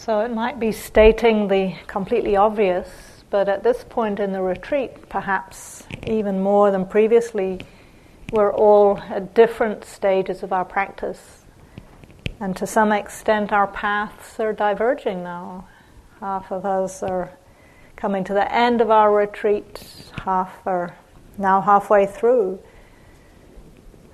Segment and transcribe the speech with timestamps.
[0.00, 2.88] So it might be stating the completely obvious,
[3.28, 7.60] but at this point in the retreat, perhaps even more than previously,
[8.32, 11.44] we're all at different stages of our practice.
[12.40, 15.68] And to some extent, our paths are diverging now.
[16.20, 17.30] Half of us are
[17.94, 19.84] coming to the end of our retreat,
[20.24, 20.96] half are
[21.36, 22.58] now halfway through.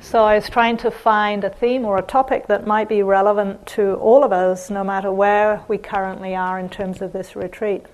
[0.01, 3.67] So I was trying to find a theme or a topic that might be relevant
[3.69, 7.87] to all of us, no matter where we currently are in terms of this retreat,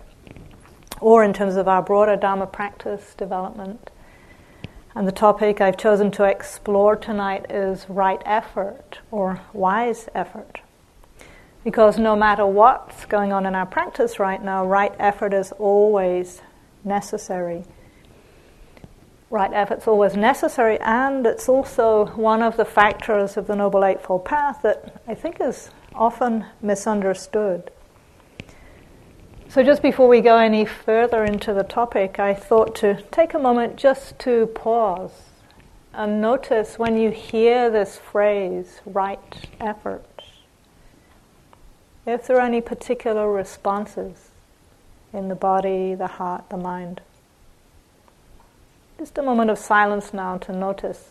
[1.00, 3.90] or in terms of our broader Dharma practice development.
[4.94, 10.60] And the topic I've chosen to explore tonight is right effort or wise effort.
[11.64, 16.42] Because no matter what's going on in our practice right now, right effort is always
[16.84, 17.64] necessary
[19.32, 24.26] right effort's always necessary, and it's also one of the factors of the Noble Eightfold
[24.26, 27.70] Path that I think is often misunderstood.
[29.48, 33.38] So, just before we go any further into the topic, I thought to take a
[33.38, 35.12] moment just to pause
[35.94, 40.04] and notice when you hear this phrase, right effort,
[42.06, 44.28] if there are any particular responses
[45.12, 47.00] in the body, the heart, the mind.
[49.02, 51.10] Just a moment of silence now to notice.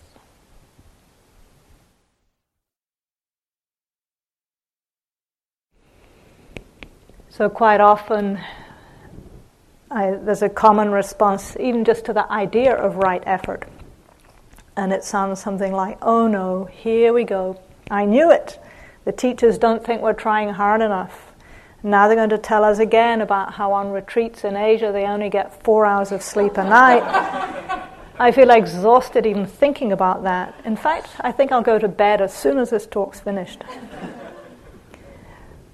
[7.28, 8.40] So, quite often,
[9.90, 13.68] I, there's a common response, even just to the idea of right effort.
[14.78, 17.60] And it sounds something like, oh no, here we go.
[17.90, 18.58] I knew it.
[19.04, 21.31] The teachers don't think we're trying hard enough.
[21.84, 25.30] Now they're going to tell us again about how on retreats in Asia they only
[25.30, 27.02] get four hours of sleep a night.
[28.20, 30.54] I feel exhausted even thinking about that.
[30.64, 33.64] In fact, I think I'll go to bed as soon as this talk's finished.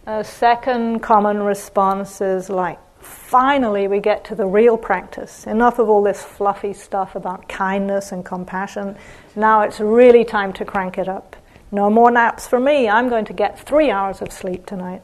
[0.05, 5.45] A second common response is like, finally we get to the real practice.
[5.45, 8.95] Enough of all this fluffy stuff about kindness and compassion.
[9.35, 11.35] Now it's really time to crank it up.
[11.69, 12.87] No more naps for me.
[12.87, 15.03] I'm going to get three hours of sleep tonight.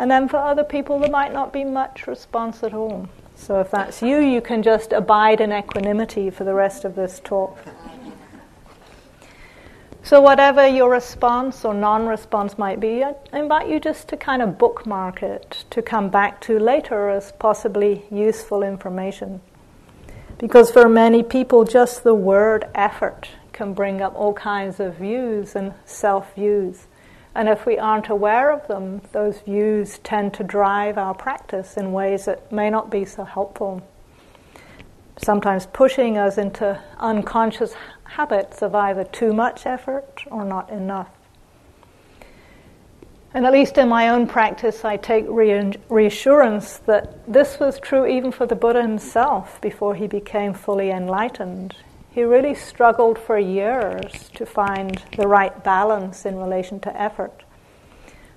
[0.00, 3.06] And then for other people, there might not be much response at all.
[3.34, 7.20] So if that's you, you can just abide in equanimity for the rest of this
[7.22, 7.58] talk.
[10.02, 14.40] So, whatever your response or non response might be, I invite you just to kind
[14.40, 19.42] of bookmark it to come back to later as possibly useful information.
[20.38, 25.54] Because for many people, just the word effort can bring up all kinds of views
[25.54, 26.86] and self views.
[27.34, 31.92] And if we aren't aware of them, those views tend to drive our practice in
[31.92, 33.82] ways that may not be so helpful.
[35.16, 37.74] Sometimes pushing us into unconscious
[38.04, 41.10] habits of either too much effort or not enough.
[43.32, 48.32] And at least in my own practice, I take reassurance that this was true even
[48.32, 51.76] for the Buddha himself before he became fully enlightened
[52.10, 57.44] he really struggled for years to find the right balance in relation to effort.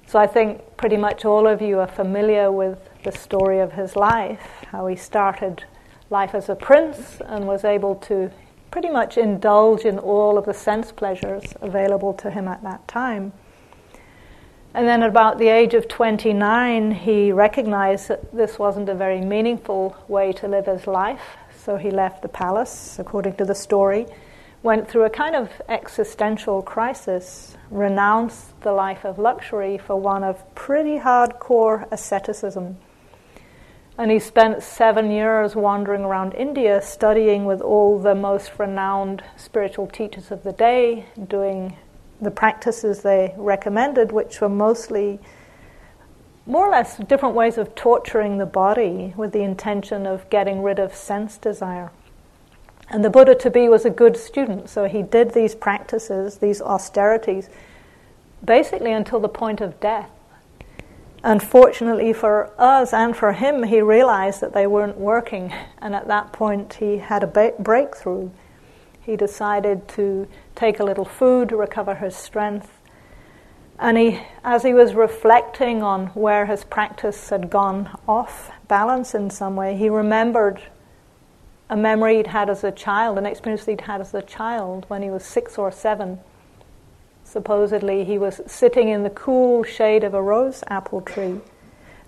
[0.06, 3.96] So I think pretty much all of you are familiar with the story of his
[3.96, 5.64] life, how he started
[6.10, 8.30] life as a prince and was able to
[8.70, 13.34] pretty much indulge in all of the sense pleasures available to him at that time.
[14.76, 19.96] And then about the age of 29, he recognized that this wasn't a very meaningful
[20.08, 24.06] way to live his life, so he left the palace, according to the story,
[24.63, 30.44] went through a kind of existential crisis, renounced the life of luxury for one of
[30.56, 32.78] pretty hardcore asceticism.
[33.97, 39.88] And he spent seven years wandering around India, studying with all the most renowned spiritual
[39.88, 41.78] teachers of the day, doing
[42.19, 45.19] the practices they recommended, which were mostly
[46.46, 50.80] more or less different ways of torturing the body with the intention of getting rid
[50.80, 51.92] of sense desire.
[52.90, 56.62] And the Buddha to be was a good student, so he did these practices, these
[56.62, 57.50] austerities,
[58.44, 60.10] basically until the point of death.
[61.24, 66.34] Unfortunately for us and for him, he realized that they weren't working, and at that
[66.34, 68.30] point he had a ba- breakthrough.
[69.01, 72.69] He decided to take a little food, recover his strength,
[73.83, 79.30] and he, as he was reflecting on where his practice had gone off balance in
[79.30, 80.62] some way, he remembered
[81.69, 85.03] a memory he'd had as a child, an experience he'd had as a child when
[85.03, 86.18] he was six or seven.
[87.25, 91.41] Supposedly, he was sitting in the cool shade of a rose apple tree.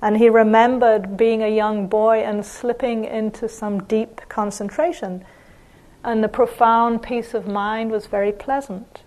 [0.02, 5.26] And he remembered being a young boy and slipping into some deep concentration.
[6.06, 9.02] And the profound peace of mind was very pleasant.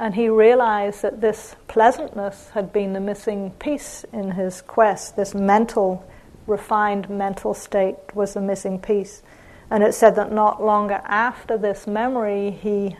[0.00, 5.14] And he realized that this pleasantness had been the missing piece in his quest.
[5.14, 6.08] This mental,
[6.46, 9.22] refined mental state was the missing piece.
[9.70, 12.96] And it said that not longer after this memory, he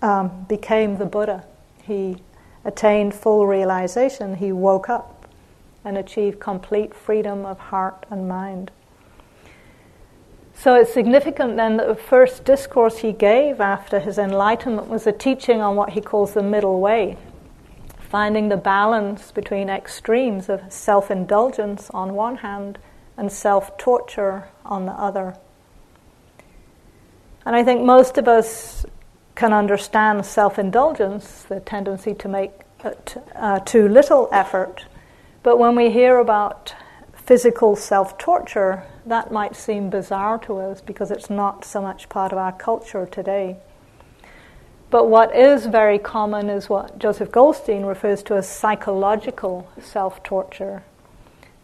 [0.00, 1.44] um, became the Buddha.
[1.82, 2.18] He
[2.64, 4.36] attained full realization.
[4.36, 5.26] He woke up
[5.84, 8.70] and achieved complete freedom of heart and mind.
[10.58, 15.12] So it's significant then that the first discourse he gave after his enlightenment was a
[15.12, 17.16] teaching on what he calls the middle way,
[18.10, 22.78] finding the balance between extremes of self indulgence on one hand
[23.16, 25.36] and self torture on the other.
[27.46, 28.84] And I think most of us
[29.36, 32.50] can understand self indulgence, the tendency to make
[32.82, 32.90] uh,
[33.36, 34.86] uh, too little effort.
[35.44, 36.74] But when we hear about
[37.14, 42.32] physical self torture, that might seem bizarre to us because it's not so much part
[42.32, 43.56] of our culture today.
[44.90, 50.82] But what is very common is what Joseph Goldstein refers to as psychological self torture,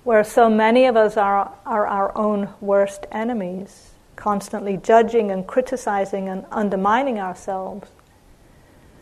[0.05, 6.29] where so many of us are, are our own worst enemies, constantly judging and criticizing
[6.29, 7.89] and undermining ourselves.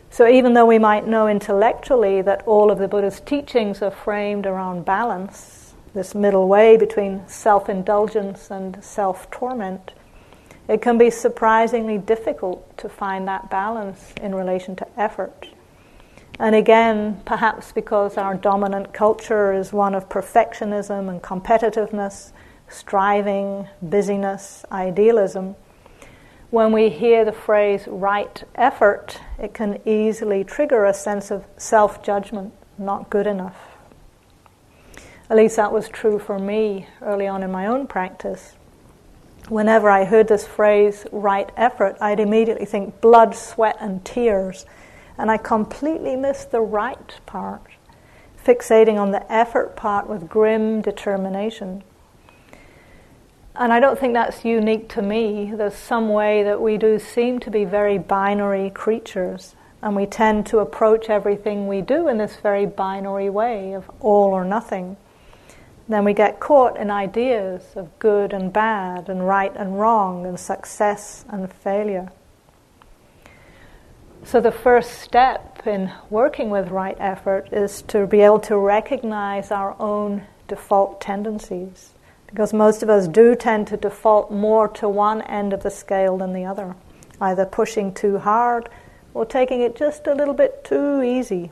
[0.09, 4.45] So, even though we might know intellectually that all of the Buddha's teachings are framed
[4.45, 5.62] around balance,
[5.93, 9.93] this middle way between self indulgence and self torment,
[10.67, 15.49] it can be surprisingly difficult to find that balance in relation to effort.
[16.39, 22.31] And again, perhaps because our dominant culture is one of perfectionism and competitiveness,
[22.67, 25.55] striving, busyness, idealism,
[26.53, 32.03] when we hear the phrase right effort, it can easily trigger a sense of self
[32.03, 33.72] judgment, not good enough.
[35.29, 38.55] At least that was true for me early on in my own practice.
[39.47, 44.65] Whenever I heard this phrase, right effort, I'd immediately think blood, sweat, and tears.
[45.17, 47.61] And I completely missed the right part,
[48.45, 51.83] fixating on the effort part with grim determination.
[53.55, 55.53] And I don't think that's unique to me.
[55.55, 60.47] There's some way that we do seem to be very binary creatures, and we tend
[60.47, 64.97] to approach everything we do in this very binary way of all or nothing
[65.87, 70.39] then we get caught in ideas of good and bad, and right and wrong, and
[70.39, 72.11] success and failure.
[74.23, 79.51] So, the first step in working with right effort is to be able to recognize
[79.51, 81.91] our own default tendencies.
[82.27, 86.17] Because most of us do tend to default more to one end of the scale
[86.17, 86.75] than the other,
[87.19, 88.69] either pushing too hard
[89.13, 91.51] or taking it just a little bit too easy.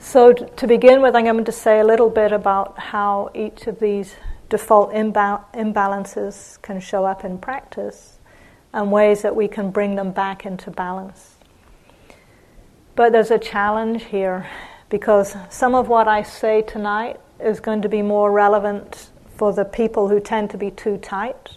[0.00, 3.80] So, to begin with, I'm going to say a little bit about how each of
[3.80, 4.14] these
[4.48, 8.18] default imbal- imbalances can show up in practice
[8.72, 11.34] and ways that we can bring them back into balance.
[12.94, 14.48] But there's a challenge here
[14.88, 19.64] because some of what I say tonight is going to be more relevant for the
[19.64, 21.56] people who tend to be too tight,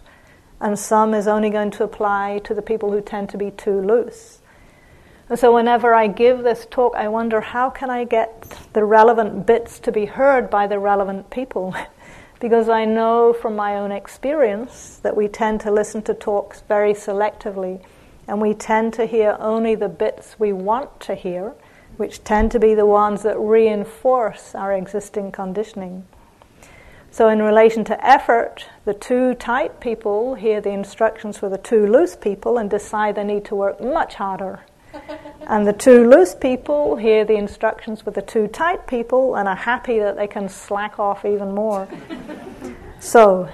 [0.60, 3.80] and some is only going to apply to the people who tend to be too
[3.80, 4.40] loose.
[5.32, 9.46] And so whenever I give this talk, I wonder how can I get the relevant
[9.46, 11.74] bits to be heard by the relevant people?
[12.38, 16.92] because I know from my own experience that we tend to listen to talks very
[16.92, 17.82] selectively
[18.28, 21.54] and we tend to hear only the bits we want to hear,
[21.96, 26.04] which tend to be the ones that reinforce our existing conditioning.
[27.10, 31.86] So, in relation to effort, the too tight people hear the instructions for the too
[31.86, 34.60] loose people and decide they need to work much harder
[35.46, 39.56] and the too loose people hear the instructions with the too tight people and are
[39.56, 41.88] happy that they can slack off even more.
[43.00, 43.48] so,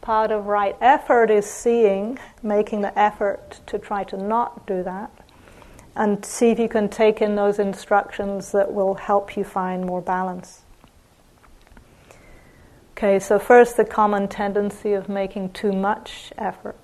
[0.00, 5.10] part of right effort is seeing, making the effort to try to not do that,
[5.96, 10.00] and see if you can take in those instructions that will help you find more
[10.00, 10.62] balance.
[12.92, 16.76] Okay, so first, the common tendency of making too much effort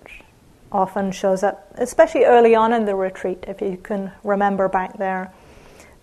[0.73, 5.33] often shows up, especially early on in the retreat, if you can remember back there,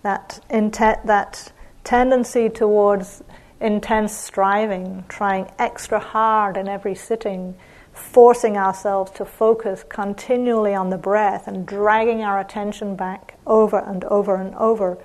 [0.03, 1.51] that, intent, that
[1.83, 3.23] tendency towards
[3.59, 7.55] intense striving, trying extra hard in every sitting,
[7.93, 14.03] forcing ourselves to focus continually on the breath and dragging our attention back over and
[14.05, 14.97] over and over.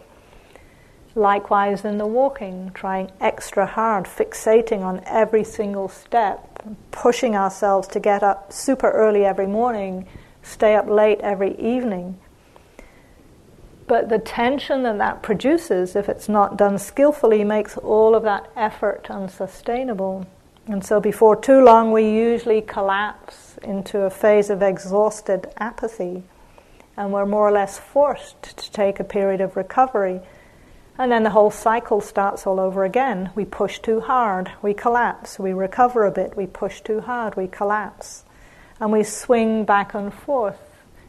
[1.14, 6.47] Likewise, in the walking, trying extra hard, fixating on every single step,
[6.90, 10.06] pushing ourselves to get up super early every morning,
[10.42, 12.18] stay up late every evening.
[13.86, 18.50] But the tension that that produces, if it's not done skillfully, makes all of that
[18.56, 20.26] effort unsustainable.
[20.66, 26.24] And so, before too long, we usually collapse into a phase of exhausted apathy
[26.98, 30.20] and we're more or less forced to take a period of recovery.
[30.98, 33.30] And then the whole cycle starts all over again.
[33.36, 35.38] We push too hard, we collapse.
[35.38, 38.24] We recover a bit, we push too hard, we collapse.
[38.80, 40.58] And we swing back and forth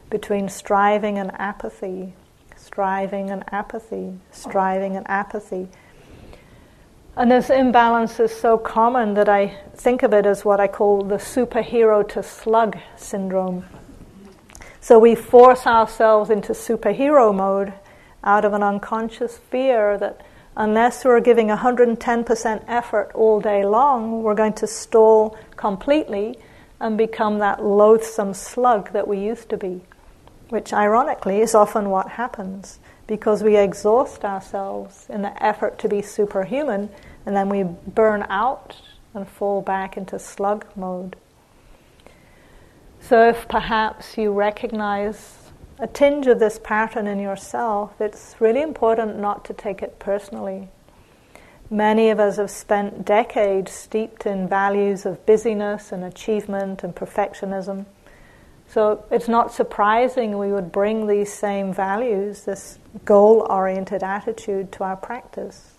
[0.08, 2.14] between striving and apathy,
[2.56, 5.68] striving and apathy, striving and apathy.
[7.16, 11.02] And this imbalance is so common that I think of it as what I call
[11.02, 13.64] the superhero to slug syndrome.
[14.80, 17.72] So we force ourselves into superhero mode
[18.24, 20.20] out of an unconscious fear that
[20.56, 26.38] unless we're giving 110% effort all day long, we're going to stall completely
[26.80, 29.80] and become that loathsome slug that we used to be,
[30.48, 36.00] which ironically is often what happens because we exhaust ourselves in the effort to be
[36.00, 36.88] superhuman
[37.26, 38.76] and then we burn out
[39.14, 41.16] and fall back into slug mode.
[43.00, 45.39] So, if perhaps you recognize
[45.80, 50.68] a tinge of this pattern in yourself, it's really important not to take it personally.
[51.70, 57.86] Many of us have spent decades steeped in values of busyness and achievement and perfectionism.
[58.68, 64.84] So it's not surprising we would bring these same values, this goal oriented attitude, to
[64.84, 65.69] our practice.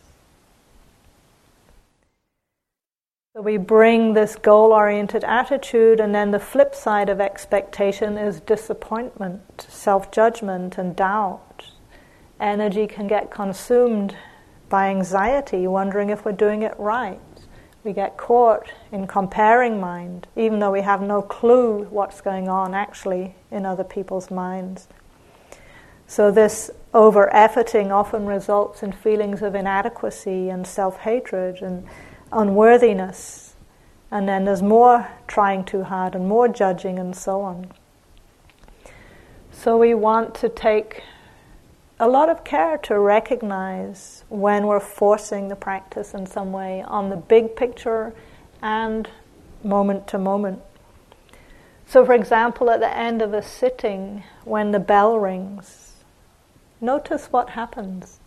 [3.34, 8.42] So we bring this goal oriented attitude, and then the flip side of expectation is
[8.42, 11.72] disappointment, self judgment, and doubt.
[12.42, 14.18] Energy can get consumed
[14.68, 17.22] by anxiety, wondering if we're doing it right.
[17.86, 22.74] We get caught in comparing mind, even though we have no clue what's going on
[22.74, 24.90] actually in other people's minds.
[26.06, 31.88] So, this over efforting often results in feelings of inadequacy and self hatred and
[32.32, 33.56] unworthiness,
[34.10, 37.72] and then there's more trying too hard and more judging and so on.
[39.52, 41.04] So we want to take
[42.00, 47.10] a lot of care to recognize when we're forcing the practice in some way on
[47.10, 48.14] the big picture
[48.62, 49.08] and
[49.64, 50.62] moment to moment.
[51.86, 55.98] So, for example, at the end of a sitting, when the bell rings,
[56.80, 58.20] notice what happens.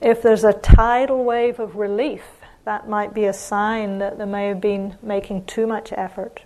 [0.00, 4.48] If there's a tidal wave of relief, that might be a sign that they may
[4.48, 6.42] have been making too much effort.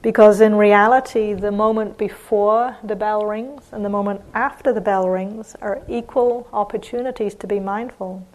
[0.00, 5.08] Because in reality, the moment before the bell rings and the moment after the bell
[5.08, 8.26] rings are equal opportunities to be mindful.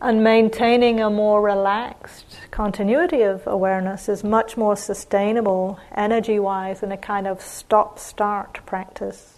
[0.00, 6.92] And maintaining a more relaxed continuity of awareness is much more sustainable energy wise than
[6.92, 9.33] a kind of stop start practice.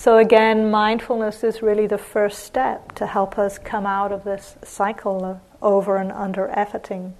[0.00, 4.54] So, again, mindfulness is really the first step to help us come out of this
[4.62, 7.14] cycle of over and under efforting.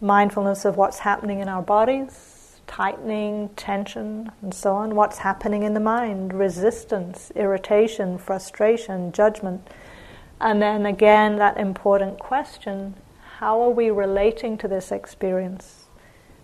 [0.00, 5.74] Mindfulness of what's happening in our bodies, tightening, tension, and so on, what's happening in
[5.74, 9.68] the mind, resistance, irritation, frustration, judgment.
[10.40, 12.96] And then again, that important question
[13.38, 15.84] how are we relating to this experience?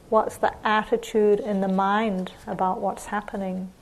[0.09, 3.73] What's the attitude in the mind about what's happening?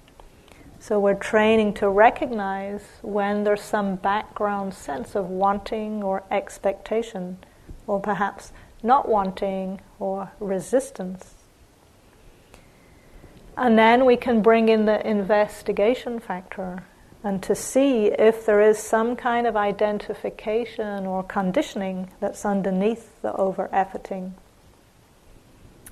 [0.82, 7.36] So we're training to recognize when there's some background sense of wanting or expectation,
[7.86, 11.34] or perhaps not wanting or resistance.
[13.58, 16.84] And then we can bring in the investigation factor
[17.22, 23.34] and to see if there is some kind of identification or conditioning that's underneath the
[23.34, 24.32] over efforting.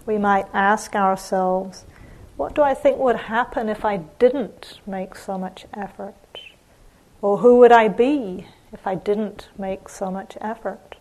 [0.06, 1.84] We might ask ourselves,
[2.38, 6.14] what do I think would happen if I didn't make so much effort?
[7.20, 10.94] Or who would I be if I didn't make so much effort?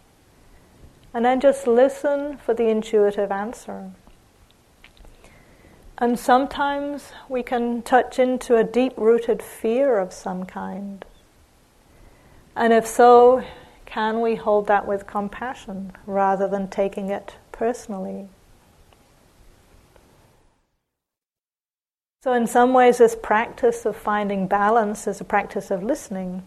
[1.14, 3.92] And then just listen for the intuitive answer.
[6.00, 11.06] And sometimes we can touch into a deep rooted fear of some kind.
[12.56, 13.44] And if so,
[13.86, 18.30] can we hold that with compassion rather than taking it personally?
[22.24, 26.42] So, in some ways, this practice of finding balance is a practice of listening.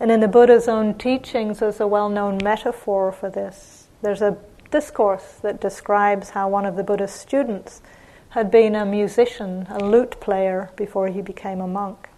[0.00, 3.88] And in the Buddha's own teachings, there's a well known metaphor for this.
[4.00, 4.38] There's a
[4.70, 7.82] discourse that describes how one of the Buddha's students
[8.30, 12.08] had been a musician, a lute player, before he became a monk.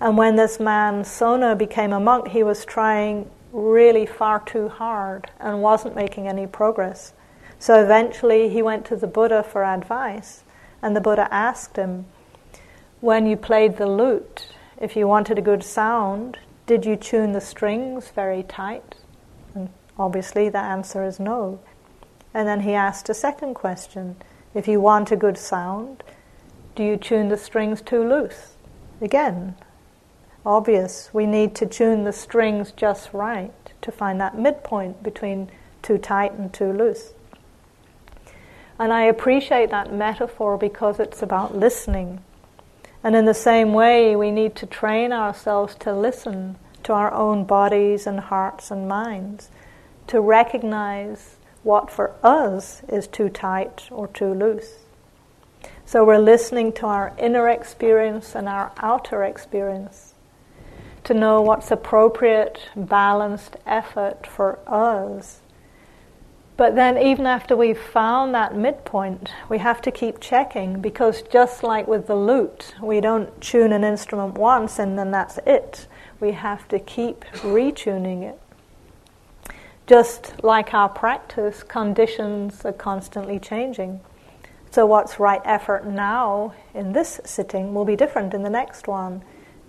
[0.00, 5.32] And when this man, Sona, became a monk, he was trying really far too hard
[5.40, 7.12] and wasn't making any progress.
[7.58, 10.44] So eventually he went to the Buddha for advice.
[10.82, 12.06] And the Buddha asked him,
[13.00, 14.48] when you played the lute,
[14.80, 18.96] if you wanted a good sound, did you tune the strings very tight?
[19.54, 21.60] And obviously the answer is no.
[22.34, 24.16] And then he asked a second question
[24.54, 26.02] if you want a good sound,
[26.74, 28.54] Do you tune the strings too loose?
[29.00, 29.54] Again,
[30.44, 31.10] obvious.
[31.12, 35.50] We need to tune the strings just right to find that midpoint between
[35.82, 37.12] too tight and too loose.
[38.78, 42.20] And I appreciate that metaphor because it's about listening.
[43.02, 47.44] And in the same way, we need to train ourselves to listen to our own
[47.44, 49.50] bodies and hearts and minds,
[50.06, 54.74] to recognize what for us is too tight or too loose.
[55.84, 60.14] So we're listening to our inner experience and our outer experience
[61.04, 65.40] to know what's appropriate, balanced effort for us.
[66.58, 71.62] But then, even after we've found that midpoint, we have to keep checking because just
[71.62, 75.86] like with the lute, we don't tune an instrument once and then that's it.
[76.18, 78.40] We have to keep retuning it.
[79.86, 84.00] Just like our practice, conditions are constantly changing.
[84.72, 89.22] So, what's right effort now in this sitting will be different in the next one.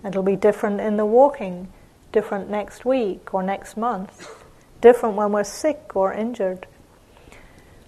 [0.04, 1.68] It'll be different in the walking,
[2.10, 4.44] different next week or next month,
[4.80, 6.66] different when we're sick or injured.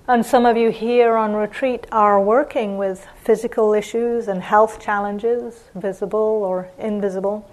[0.08, 5.70] And some of you here on retreat are working with physical issues and health challenges,
[5.76, 7.48] visible or invisible.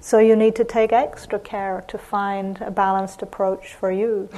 [0.00, 4.28] So you need to take extra care to find a balanced approach for you.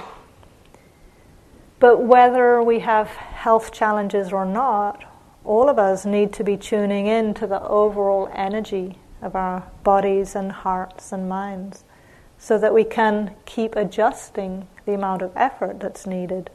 [1.80, 5.04] But whether we have health challenges or not,
[5.44, 10.36] all of us need to be tuning in to the overall energy of our bodies
[10.36, 11.82] and hearts and minds
[12.38, 16.48] so that we can keep adjusting the amount of effort that's needed.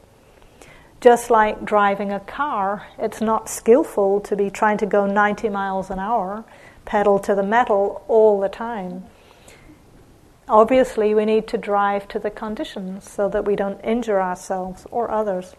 [1.02, 5.90] Just like driving a car, it's not skillful to be trying to go 90 miles
[5.90, 6.44] an hour
[6.84, 9.04] pedal to the metal all the time.
[10.48, 15.10] Obviously, we need to drive to the conditions so that we don't injure ourselves or
[15.10, 15.56] others.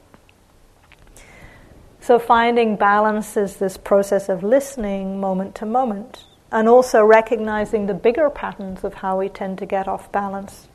[2.00, 6.24] So, finding balance is this process of listening moment to moment
[6.54, 10.70] and also recognizing the bigger patterns of how we tend to get off balance.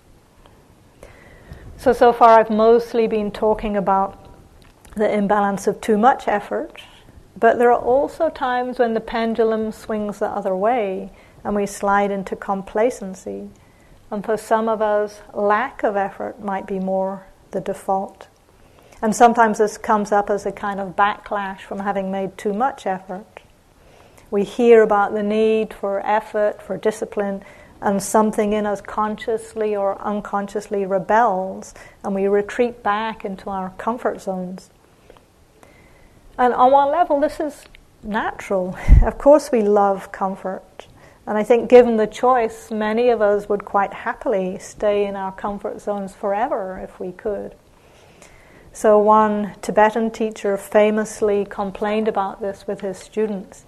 [1.78, 4.27] So, so far, I've mostly been talking about
[4.98, 6.82] the imbalance of too much effort
[7.38, 11.10] but there are also times when the pendulum swings the other way
[11.44, 13.48] and we slide into complacency.
[14.10, 18.26] And for some of us, lack of effort might be more the default.
[19.00, 22.86] And sometimes this comes up as a kind of backlash from having made too much
[22.86, 23.42] effort.
[24.30, 27.44] We hear about the need for effort, for discipline,
[27.80, 34.20] and something in us consciously or unconsciously rebels, and we retreat back into our comfort
[34.20, 34.70] zones.
[36.38, 37.64] And on one level, this is
[38.04, 38.78] natural.
[39.02, 40.86] Of course, we love comfort.
[41.26, 45.32] And I think, given the choice, many of us would quite happily stay in our
[45.32, 47.54] comfort zones forever if we could.
[48.72, 53.66] So, one Tibetan teacher famously complained about this with his students.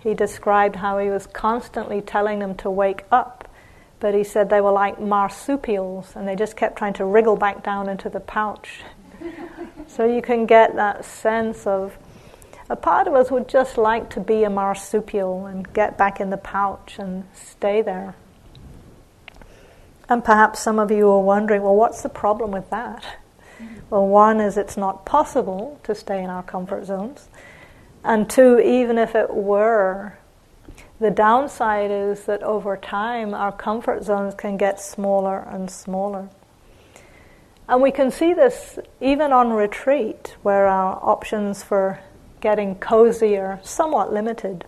[0.00, 3.48] He described how he was constantly telling them to wake up,
[4.00, 7.62] but he said they were like marsupials and they just kept trying to wriggle back
[7.62, 8.80] down into the pouch.
[9.86, 11.98] so, you can get that sense of
[12.68, 16.30] a part of us would just like to be a marsupial and get back in
[16.30, 18.14] the pouch and stay there.
[20.08, 23.04] And perhaps some of you are wondering, well, what's the problem with that?
[23.90, 27.28] Well, one is it's not possible to stay in our comfort zones.
[28.04, 30.18] And two, even if it were,
[31.00, 36.28] the downside is that over time our comfort zones can get smaller and smaller.
[37.68, 41.98] And we can see this even on retreat, where our options for
[42.40, 44.64] getting cozier, somewhat limited.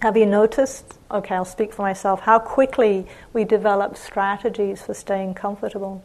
[0.00, 0.98] Have you noticed?
[1.10, 2.20] Okay, I'll speak for myself.
[2.20, 6.04] How quickly we develop strategies for staying comfortable.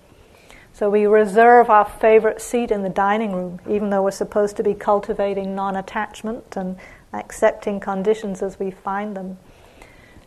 [0.73, 4.63] So we reserve our favorite seat in the dining room, even though we're supposed to
[4.63, 6.77] be cultivating non attachment and
[7.13, 9.37] accepting conditions as we find them.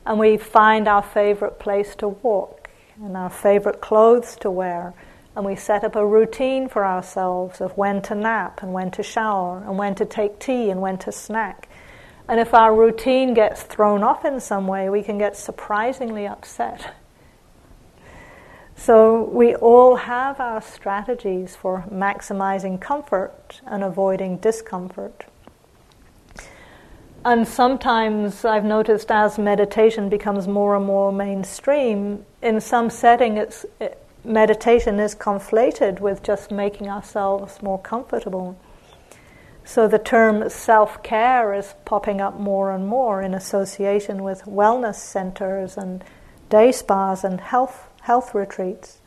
[0.05, 2.71] And we find our favorite place to walk
[3.03, 4.95] and our favorite clothes to wear
[5.37, 9.03] and we set up a routine for ourselves of when to nap and when to
[9.03, 11.69] shower and when to take tea and when to snack.
[12.27, 16.95] And if our routine gets thrown off in some way, we can get surprisingly upset.
[18.79, 25.27] So, we all have our strategies for maximizing comfort and avoiding discomfort.
[27.25, 33.65] And sometimes I've noticed as meditation becomes more and more mainstream, in some setting it's,
[33.81, 38.59] it, meditation is conflated with just making ourselves more comfortable.
[39.65, 44.97] So the term self care is popping up more and more in association with wellness
[44.97, 46.05] centers and
[46.49, 49.01] day spas and health, health retreats.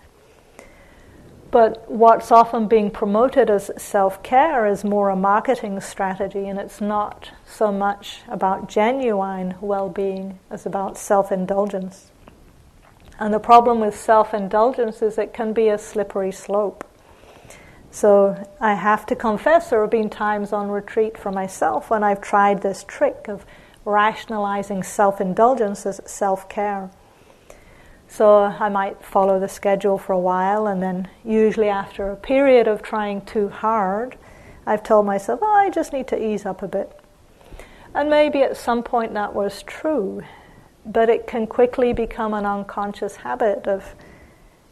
[1.51, 6.79] But what's often being promoted as self care is more a marketing strategy, and it's
[6.79, 12.11] not so much about genuine well being as about self indulgence.
[13.19, 16.85] And the problem with self indulgence is it can be a slippery slope.
[17.91, 22.21] So I have to confess, there have been times on retreat for myself when I've
[22.21, 23.45] tried this trick of
[23.83, 26.91] rationalizing self indulgence as self care.
[28.07, 32.67] So I might follow the schedule for a while, and then usually after a period
[32.67, 34.17] of trying too hard,
[34.65, 36.91] I've told myself, oh, I just need to ease up a bit.
[37.93, 40.23] And maybe at some point that was true,
[40.85, 43.95] but it can quickly become an unconscious habit of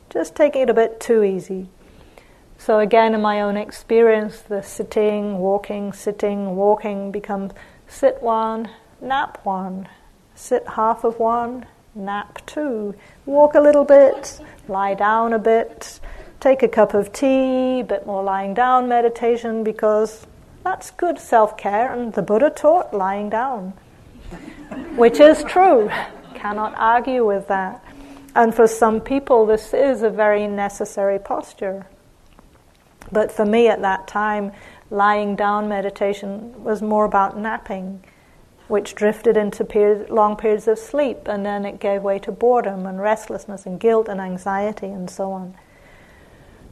[0.09, 1.67] just taking it a bit too easy.
[2.57, 7.51] So, again, in my own experience, the sitting, walking, sitting, walking becomes
[7.87, 9.87] sit one, nap one,
[10.33, 15.99] sit half of one, nap two, walk a little bit, lie down a bit,
[16.39, 20.25] take a cup of tea, a bit more lying down meditation because
[20.63, 23.73] that's good self care, and the Buddha taught lying down,
[24.95, 25.89] which is true.
[26.35, 27.83] Cannot argue with that.
[28.35, 31.87] And for some people, this is a very necessary posture.
[33.11, 34.51] But for me at that time,
[34.89, 38.03] lying down meditation was more about napping
[38.67, 42.85] which drifted into period, long periods of sleep, and then it gave way to boredom
[42.85, 45.55] and restlessness and guilt and anxiety and so on.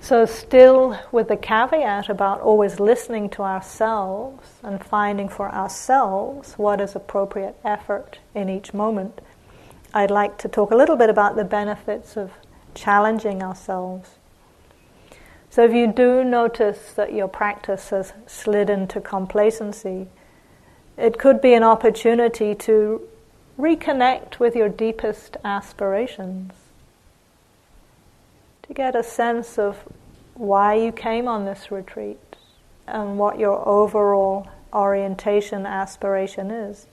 [0.05, 6.79] So, still with the caveat about always listening to ourselves and finding for ourselves what
[6.79, 9.19] is appropriate effort in each moment,
[9.95, 12.33] I'd like to talk a little bit about the benefits of
[12.75, 14.11] challenging ourselves.
[15.49, 20.05] So, if you do notice that your practice has slid into complacency,
[20.97, 23.01] it could be an opportunity to
[23.57, 26.53] reconnect with your deepest aspirations,
[28.67, 29.84] to get a sense of
[30.34, 32.19] why you came on this retreat
[32.88, 36.88] and what your overall orientation aspiration is.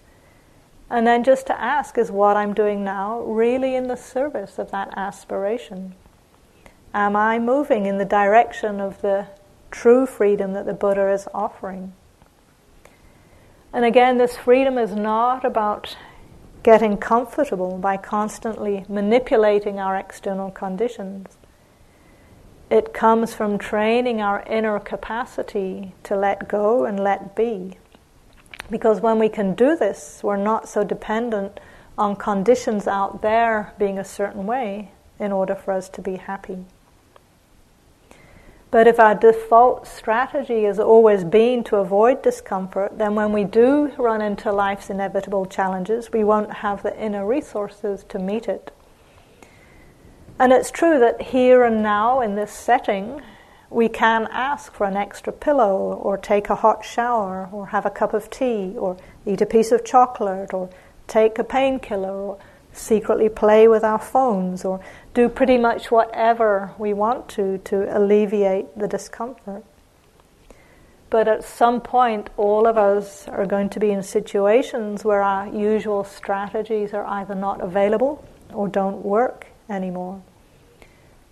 [0.90, 4.70] And then just to ask, is what I'm doing now really in the service of
[4.70, 5.94] that aspiration?
[6.92, 9.26] Am I moving in the direction of the
[9.70, 11.94] true freedom that the Buddha is offering?
[13.72, 15.96] And again, this freedom is not about
[16.62, 21.38] getting comfortable by constantly manipulating our external conditions.
[22.72, 27.76] It comes from training our inner capacity to let go and let be.
[28.70, 31.60] Because when we can do this, we're not so dependent
[31.98, 36.64] on conditions out there being a certain way in order for us to be happy.
[38.70, 43.92] But if our default strategy has always been to avoid discomfort, then when we do
[43.98, 48.72] run into life's inevitable challenges, we won't have the inner resources to meet it.
[50.42, 53.22] And it's true that here and now in this setting,
[53.70, 57.90] we can ask for an extra pillow, or take a hot shower, or have a
[57.90, 60.68] cup of tea, or eat a piece of chocolate, or
[61.06, 62.38] take a painkiller, or
[62.72, 64.80] secretly play with our phones, or
[65.14, 69.62] do pretty much whatever we want to to alleviate the discomfort.
[71.08, 75.46] But at some point, all of us are going to be in situations where our
[75.46, 80.20] usual strategies are either not available or don't work anymore.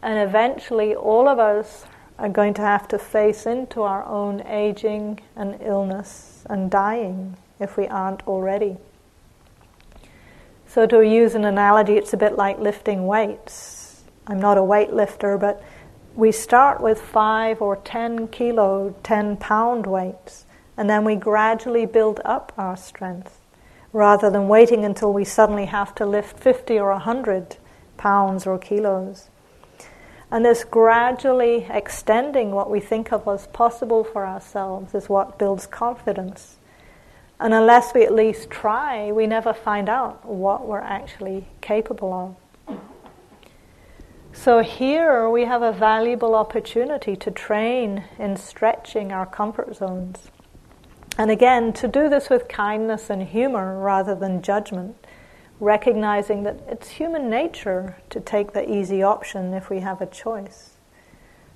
[0.02, 1.84] And eventually, all of us
[2.18, 7.76] are going to have to face into our own aging and illness and dying if
[7.76, 8.76] we aren't already.
[10.66, 14.04] So, to use an analogy, it's a bit like lifting weights.
[14.26, 15.62] I'm not a weightlifter, but
[16.14, 20.44] we start with five or ten kilo, ten pound weights,
[20.76, 23.40] and then we gradually build up our strength
[23.92, 27.56] rather than waiting until we suddenly have to lift 50 or 100
[27.96, 29.29] pounds or kilos.
[30.32, 35.66] And this gradually extending what we think of as possible for ourselves is what builds
[35.66, 36.56] confidence.
[37.40, 42.78] And unless we at least try, we never find out what we're actually capable of.
[44.32, 50.30] So here we have a valuable opportunity to train in stretching our comfort zones.
[51.18, 54.99] And again, to do this with kindness and humor rather than judgment,
[55.60, 60.70] recognizing that it's human nature to take the easy option if we have a choice.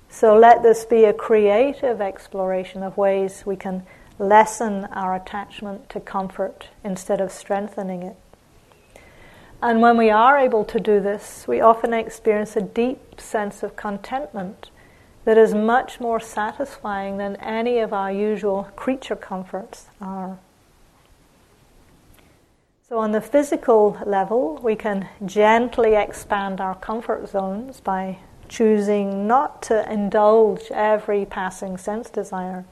[0.09, 3.83] So let this be a creative exploration of ways we can
[4.17, 8.15] lessen our attachment to comfort instead of strengthening it.
[9.61, 13.75] And when we are able to do this, we often experience a deep sense of
[13.75, 14.69] contentment
[15.25, 20.37] that is much more satisfying than any of our usual creature comforts are.
[22.95, 29.61] So, on the physical level, we can gently expand our comfort zones by choosing not
[29.63, 32.63] to indulge every passing sense desire.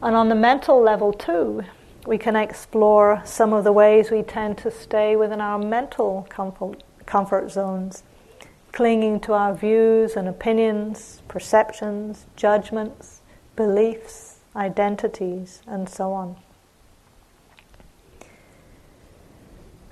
[0.00, 1.64] And on the mental level, too,
[2.06, 6.82] we can explore some of the ways we tend to stay within our mental comfort,
[7.04, 8.04] comfort zones,
[8.72, 13.20] clinging to our views and opinions, perceptions, judgments,
[13.54, 16.36] beliefs, identities, and so on.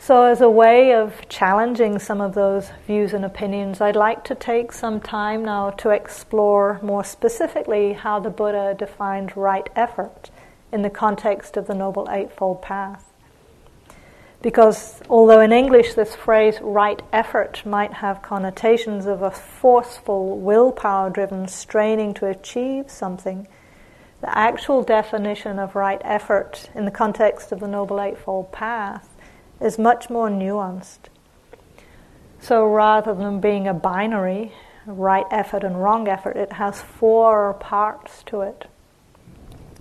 [0.05, 4.35] So, as a way of challenging some of those views and opinions, I'd like to
[4.35, 10.31] take some time now to explore more specifically how the Buddha defined right effort
[10.73, 13.13] in the context of the Noble Eightfold Path.
[14.43, 21.11] Because although in English this phrase right effort might have connotations of a forceful, willpower
[21.11, 23.47] driven straining to achieve something,
[24.21, 29.12] the actual definition of right effort in the context of the Noble Eightfold Path
[29.63, 31.09] is much more nuanced.
[32.41, 34.53] So rather than being a binary,
[34.87, 38.67] right effort and wrong effort, it has four parts to it.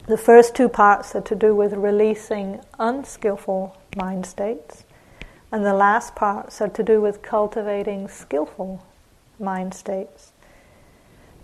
[0.08, 4.84] The first two parts are to do with releasing unskillful mind states,
[5.52, 8.86] and the last parts are to do with cultivating skillful
[9.40, 10.34] mind states.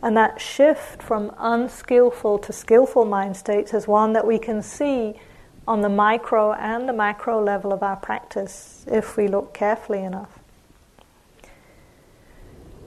[0.02, 5.20] And that shift from unskillful to skillful mind states is one that we can see
[5.68, 10.40] on the micro and the macro level of our practice if we look carefully enough.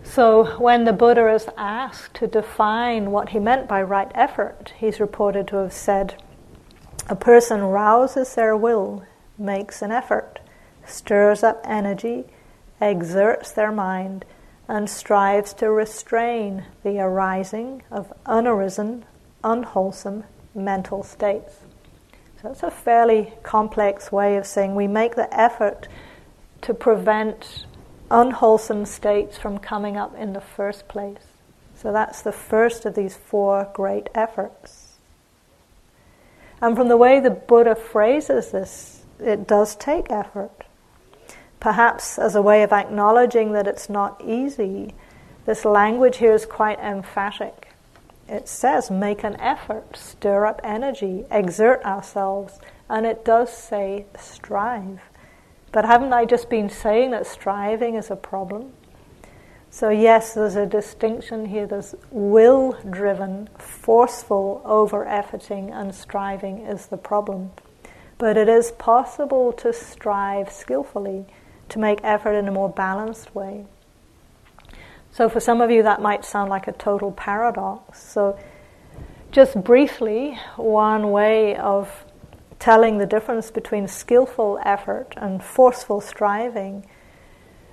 [0.02, 4.98] So, when the Buddha is asked to define what he meant by right effort, he's
[4.98, 6.20] reported to have said,
[7.08, 9.04] A person rouses their will,
[9.38, 10.40] makes an effort,
[10.84, 12.24] stirs up energy,
[12.80, 14.24] exerts their mind,
[14.66, 19.04] and strives to restrain the arising of unarisen,
[19.44, 21.60] unwholesome mental states.
[22.40, 25.88] So, that's a fairly complex way of saying we make the effort
[26.62, 27.66] to prevent
[28.10, 31.18] unwholesome states from coming up in the first place.
[31.80, 34.98] So that's the first of these four great efforts.
[36.60, 40.64] And from the way the Buddha phrases this, it does take effort.
[41.58, 44.94] Perhaps as a way of acknowledging that it's not easy,
[45.46, 47.69] this language here is quite emphatic.
[48.30, 55.00] It says, make an effort, stir up energy, exert ourselves, and it does say, strive.
[55.72, 58.72] But haven't I just been saying that striving is a problem?
[59.68, 61.66] So, yes, there's a distinction here.
[61.66, 67.50] There's will driven, forceful over efforting and striving is the problem.
[68.16, 71.26] But it is possible to strive skillfully,
[71.68, 73.66] to make effort in a more balanced way.
[75.12, 78.00] So, for some of you, that might sound like a total paradox.
[78.00, 78.38] So,
[79.32, 82.04] just briefly, one way of
[82.58, 86.86] telling the difference between skillful effort and forceful striving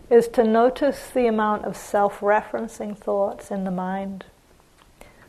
[0.10, 4.26] is to notice the amount of self referencing thoughts in the mind.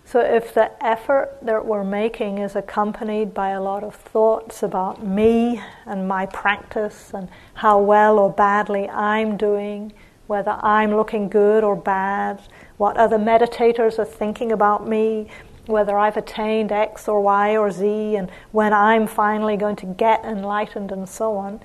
[0.05, 5.05] So, if the effort that we're making is accompanied by a lot of thoughts about
[5.05, 9.93] me and my practice and how well or badly I'm doing,
[10.29, 12.41] whether I'm looking good or bad,
[12.77, 15.27] what other meditators are thinking about me,
[15.67, 20.25] whether I've attained X or Y or Z, and when I'm finally going to get
[20.25, 21.61] enlightened, and so on,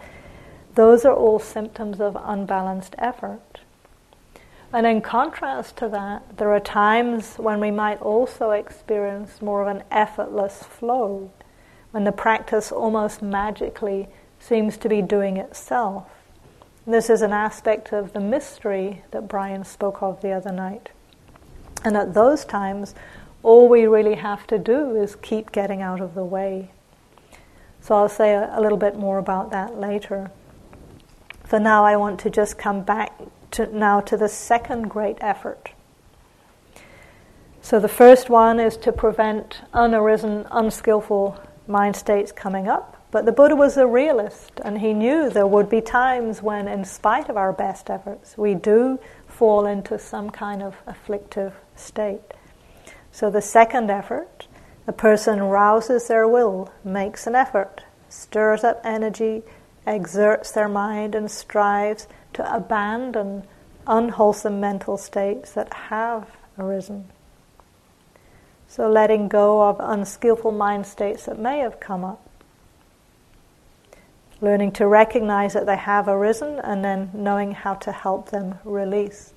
[0.76, 3.60] those are all symptoms of unbalanced effort.
[4.72, 9.68] And in contrast to that, there are times when we might also experience more of
[9.68, 11.32] an effortless flow,
[11.92, 14.08] when the practice almost magically
[14.40, 16.08] seems to be doing itself.
[16.86, 20.90] This is an aspect of the mystery that Brian spoke of the other night.
[21.86, 22.94] And at those times,
[23.42, 26.72] all we really have to do is keep getting out of the way.
[27.80, 30.32] So I'll say a, a little bit more about that later.
[31.46, 33.18] For now, I want to just come back
[33.52, 35.72] to now to the second great effort.
[37.62, 43.03] So the first one is to prevent unarisen, unskillful mind states coming up.
[43.14, 46.84] But the Buddha was a realist, and he knew there would be times when, in
[46.84, 48.98] spite of our best efforts, we do
[49.28, 52.24] fall into some kind of afflictive state.
[53.12, 54.48] So the second effort,
[54.88, 59.44] a person rouses their will, makes an effort, stirs up energy,
[59.86, 63.44] exerts their mind, and strives to abandon
[63.86, 67.06] unwholesome mental states that have arisen.
[68.68, 72.23] So letting go of unskillful mind states that may have come up.
[74.44, 79.34] Learning to recognize that they have arisen and then knowing how to help them release.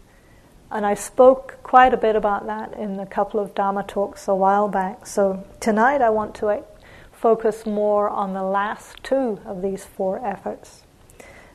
[0.68, 4.34] And I spoke quite a bit about that in a couple of Dharma talks a
[4.34, 5.06] while back.
[5.06, 6.64] So tonight I want to
[7.12, 10.82] focus more on the last two of these four efforts.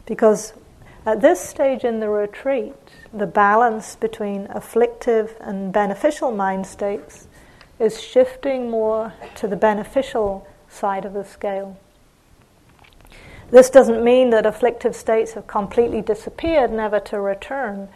[0.05, 0.53] Because
[1.03, 2.75] At this stage in the retreat,
[3.11, 7.27] the balance between afflictive and beneficial mind states
[7.79, 11.75] is shifting more to the beneficial side of the scale.
[13.51, 17.89] This doesn't mean that afflictive states have completely disappeared, never to return.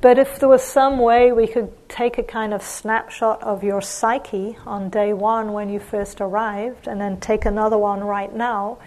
[0.00, 3.82] But if there was some way we could take a kind of snapshot of your
[3.82, 8.78] psyche on day one when you first arrived, and then take another one right now,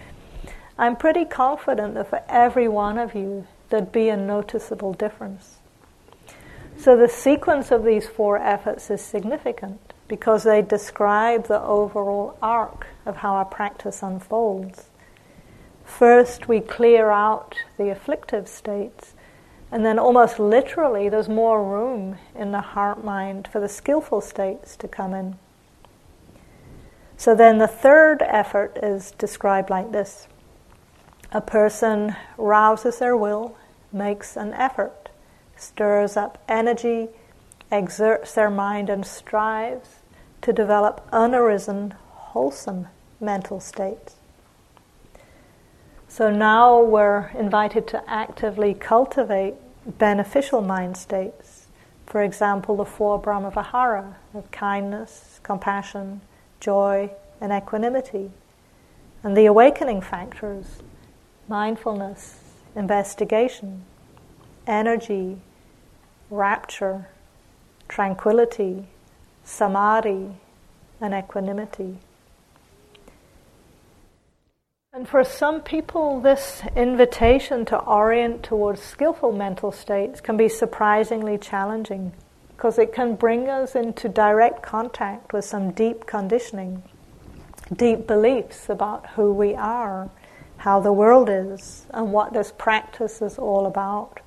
[0.78, 5.58] I'm pretty confident that for every one of you, there'd be a noticeable difference.
[6.78, 12.86] So the sequence of these four efforts is significant because they describe the overall arc
[13.06, 14.86] of how our practice unfolds.
[15.84, 19.14] First, we clear out the afflictive states,
[19.70, 24.76] and then almost literally, there's more room in the heart mind for the skillful states
[24.76, 25.36] to come in.
[27.16, 30.26] So then the third effort is described like this
[31.32, 33.56] a person rouses their will,
[33.92, 35.10] makes an effort,
[35.56, 37.08] stirs up energy,
[37.72, 40.00] exerts their mind, and strives
[40.42, 42.86] to develop unarisen, wholesome
[43.20, 44.16] mental states.
[46.16, 49.54] So now we're invited to actively cultivate
[49.98, 51.66] beneficial mind states.
[52.06, 56.20] For example, the four Brahmavihara of kindness, compassion,
[56.60, 58.30] joy, and equanimity.
[59.24, 60.84] And the awakening factors
[61.48, 62.38] mindfulness,
[62.76, 63.82] investigation,
[64.68, 65.38] energy,
[66.30, 67.08] rapture,
[67.88, 68.86] tranquility,
[69.42, 70.36] samadhi,
[71.00, 71.98] and equanimity.
[74.94, 81.36] And for some people, this invitation to orient towards skillful mental states can be surprisingly
[81.36, 82.12] challenging
[82.50, 86.84] because it can bring us into direct contact with some deep conditioning,
[87.74, 90.10] deep beliefs about who we are,
[90.58, 94.20] how the world is, and what this practice is all about.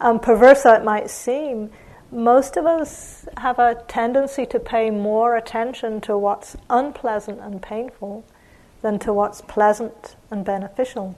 [0.00, 1.70] And perverse though it might seem,
[2.10, 8.24] most of us have a tendency to pay more attention to what's unpleasant and painful
[8.84, 11.16] than to what's pleasant and beneficial.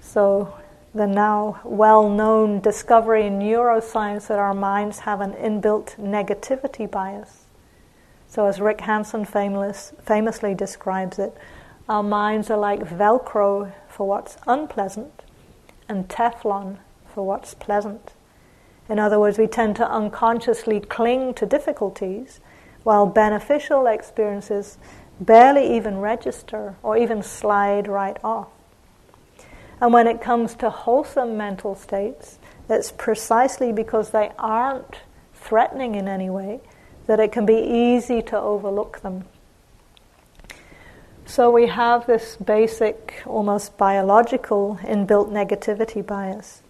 [0.00, 0.52] So,
[0.92, 7.44] the now well known discovery in neuroscience that our minds have an inbuilt negativity bias.
[8.26, 11.36] So, as Rick Hanson famous, famously describes it,
[11.88, 15.22] our minds are like Velcro for what's unpleasant
[15.88, 16.78] and Teflon
[17.14, 18.10] for what's pleasant.
[18.88, 22.40] In other words, we tend to unconsciously cling to difficulties
[22.82, 24.78] while beneficial experiences
[25.20, 28.48] barely even register or even slide right off.
[29.80, 35.00] And when it comes to wholesome mental states, it's precisely because they aren't
[35.34, 36.60] threatening in any way
[37.06, 39.24] that it can be easy to overlook them.
[41.24, 46.62] So we have this basic, almost biological, inbuilt negativity bias.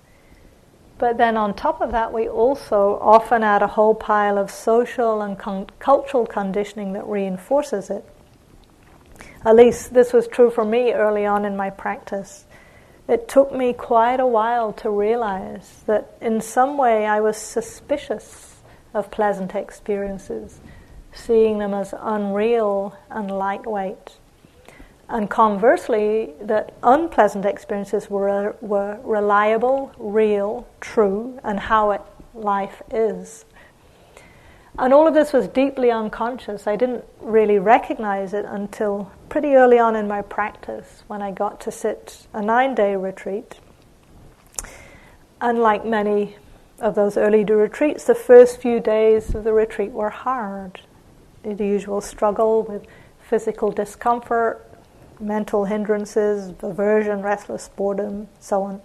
[0.98, 5.22] But then on top of that, we also often add a whole pile of social
[5.22, 8.04] and con- cultural conditioning that reinforces it.
[9.44, 12.44] At least this was true for me early on in my practice.
[13.08, 18.56] It took me quite a while to realize that in some way I was suspicious
[18.92, 20.60] of pleasant experiences,
[21.12, 24.18] seeing them as unreal and lightweight.
[25.08, 33.44] And conversely, that unpleasant experiences were, were reliable, real, true, and how it, life is.
[34.80, 36.66] And all of this was deeply unconscious.
[36.66, 41.60] I didn't really recognize it until pretty early on in my practice when I got
[41.60, 43.60] to sit a nine day retreat.
[45.38, 46.36] Unlike many
[46.78, 50.80] of those early retreats, the first few days of the retreat were hard.
[51.42, 52.86] The usual struggle with
[53.20, 54.66] physical discomfort,
[55.20, 58.80] mental hindrances, aversion, restless boredom, so on.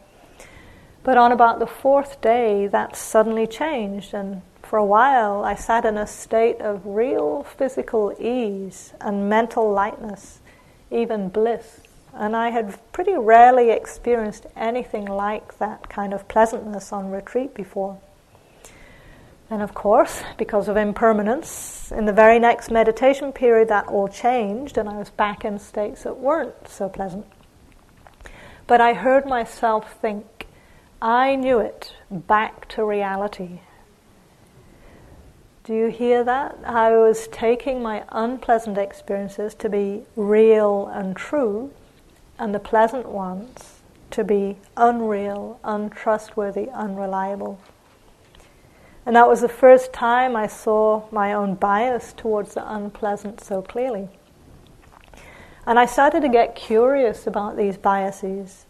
[1.03, 4.41] But on about the fourth day, that suddenly changed, and
[4.75, 10.41] for a while I sat in a state of real physical ease and mental lightness,
[10.91, 11.79] even bliss.
[12.13, 18.01] And I had pretty rarely experienced anything like that kind of pleasantness on retreat before.
[19.49, 24.77] And of course, because of impermanence, in the very next meditation period, that all changed,
[24.77, 27.25] and I was back in states that weren't so pleasant.
[28.67, 30.47] But I heard myself think,
[31.01, 33.61] I knew it, back to reality.
[35.65, 36.59] Do you hear that?
[36.63, 41.73] I was taking my unpleasant experiences to be real and true,
[42.37, 47.59] and the pleasant ones to be unreal, untrustworthy, unreliable.
[49.07, 53.63] And that was the first time I saw my own bias towards the unpleasant so
[53.63, 54.09] clearly.
[55.65, 58.67] And I started to get curious about these biases.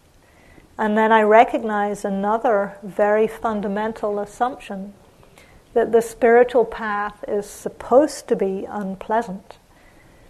[0.78, 4.94] And then I recognized another very fundamental assumption
[5.76, 9.58] that the spiritual path is supposed to be unpleasant.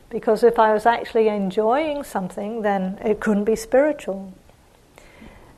[0.09, 4.33] Because if I was actually enjoying something, then it couldn't be spiritual.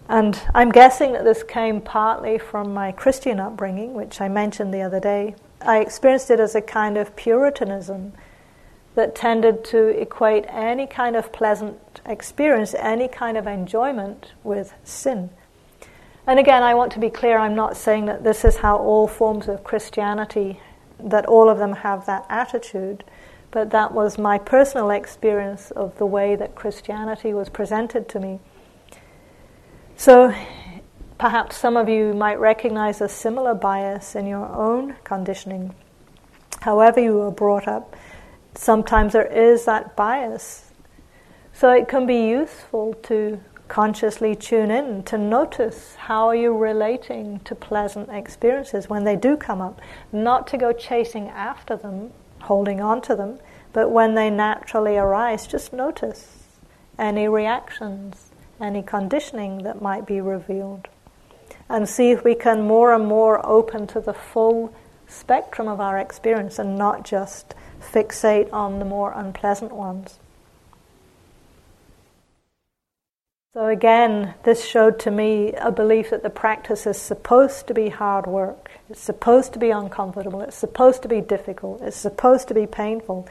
[0.09, 4.81] And I'm guessing that this came partly from my Christian upbringing, which I mentioned the
[4.81, 5.35] other day.
[5.61, 8.11] I experienced it as a kind of Puritanism
[8.95, 15.29] that tended to equate any kind of pleasant experience, any kind of enjoyment with sin.
[16.27, 19.07] And again, I want to be clear I'm not saying that this is how all
[19.07, 20.59] forms of Christianity,
[20.99, 23.05] that all of them have that attitude,
[23.49, 28.39] but that was my personal experience of the way that Christianity was presented to me.
[29.95, 30.33] So
[31.17, 35.73] perhaps some of you might recognize a similar bias in your own conditioning.
[36.59, 37.95] However, you were brought up,
[38.53, 40.71] sometimes there is that bias.
[41.53, 47.39] So it can be useful to consciously tune in to notice how are you relating
[47.41, 49.79] to pleasant experiences when they do come up
[50.11, 52.11] not to go chasing after them
[52.41, 53.39] holding on to them
[53.73, 56.43] but when they naturally arise just notice
[56.97, 60.87] any reactions any conditioning that might be revealed
[61.69, 64.73] and see if we can more and more open to the full
[65.07, 70.19] spectrum of our experience and not just fixate on the more unpleasant ones.
[73.53, 77.89] So, again, this showed to me a belief that the practice is supposed to be
[77.89, 78.69] hard work.
[78.89, 80.41] It's supposed to be uncomfortable.
[80.41, 81.81] It's supposed to be difficult.
[81.81, 83.27] It's supposed to be painful.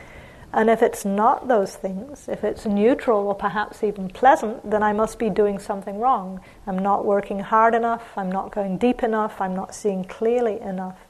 [0.53, 4.93] And if it's not those things, if it's neutral or perhaps even pleasant, then I
[4.93, 6.41] must be doing something wrong.
[6.67, 11.06] I'm not working hard enough, I'm not going deep enough, I'm not seeing clearly enough.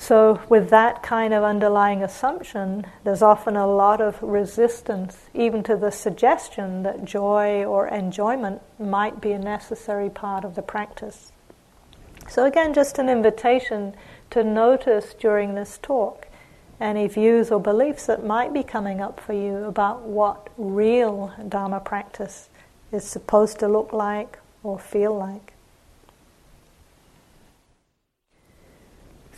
[0.00, 5.76] So, with that kind of underlying assumption, there's often a lot of resistance, even to
[5.76, 11.32] the suggestion that joy or enjoyment might be a necessary part of the practice.
[12.30, 13.94] So, again, just an invitation
[14.30, 16.28] to notice during this talk
[16.80, 21.78] any views or beliefs that might be coming up for you about what real Dharma
[21.78, 22.48] practice
[22.90, 25.49] is supposed to look like or feel like.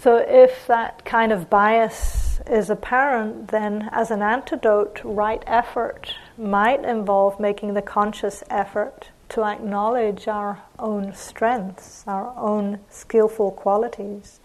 [0.02, 6.84] So, if that kind of bias is apparent, then as an antidote, right effort might
[6.84, 14.40] involve making the conscious effort to acknowledge our own strengths, our own skillful qualities.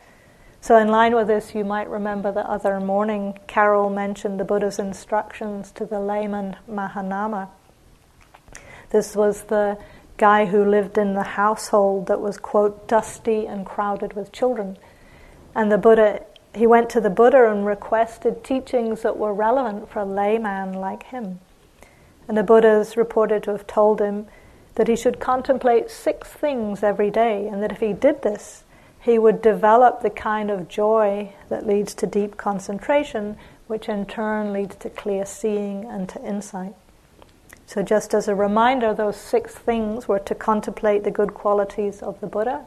[0.62, 4.78] So, in line with this, you might remember the other morning Carol mentioned the Buddha's
[4.78, 7.50] instructions to the layman Mahanama.
[8.92, 9.80] This was the
[10.18, 14.78] guy who lived in the household that was, quote, dusty and crowded with children.
[15.58, 16.22] And the Buddha,
[16.54, 21.08] he went to the Buddha and requested teachings that were relevant for a layman like
[21.08, 21.40] him.
[22.28, 24.28] And the Buddha is reported to have told him
[24.76, 28.66] that he should contemplate six things every day, and that if he did this,
[29.02, 33.36] he would develop the kind of joy that leads to deep concentration,
[33.66, 36.76] which in turn leads to clear seeing and to insight.
[37.66, 42.22] So, just as a reminder, those six things were to contemplate the good qualities of
[42.22, 42.64] the Buddha,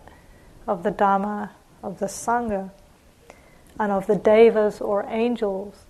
[0.66, 1.50] of the Dhamma,
[1.82, 2.70] of the Sangha,
[3.78, 5.86] and of the devas or angels.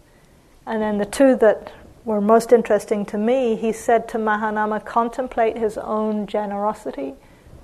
[0.66, 1.72] And then the two that
[2.04, 7.14] were most interesting to me, he said to Mahanama, contemplate his own generosity